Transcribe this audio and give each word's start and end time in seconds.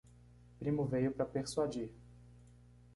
Primo 0.57 0.83
veio 0.83 1.11
para 1.11 1.27
persuadir 1.27 1.91